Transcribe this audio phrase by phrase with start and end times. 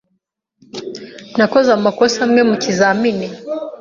[1.37, 3.27] Nakoze amakosa amwe mukizamini.